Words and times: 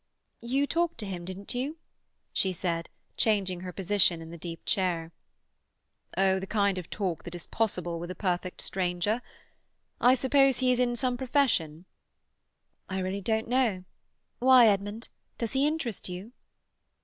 "You 0.41 0.65
talked 0.65 0.97
to 1.01 1.05
him, 1.05 1.25
didn't 1.25 1.53
you?" 1.53 1.77
she 2.33 2.53
said, 2.53 2.89
changing 3.17 3.59
her 3.59 3.71
position 3.71 4.19
in 4.19 4.31
the 4.31 4.35
deep 4.39 4.65
chair. 4.65 5.11
"Oh, 6.17 6.39
the 6.39 6.47
kind 6.47 6.79
of 6.79 6.89
talk 6.89 7.23
that 7.23 7.35
is 7.35 7.45
possible 7.45 7.99
with 7.99 8.09
a 8.09 8.15
perfect 8.15 8.61
stranger. 8.61 9.21
I 9.99 10.15
suppose 10.15 10.57
he 10.57 10.71
is 10.71 10.79
in 10.79 10.95
some 10.95 11.17
profession?" 11.17 11.85
"I 12.89 12.97
really 12.97 13.21
don't 13.21 13.47
know. 13.47 13.83
Why, 14.39 14.65
Edmund? 14.65 15.09
Does 15.37 15.51
he 15.51 15.67
interest 15.67 16.09
you?" 16.09 16.33